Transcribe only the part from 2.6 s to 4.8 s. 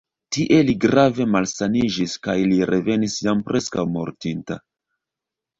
revenis jam preskaŭ mortinta.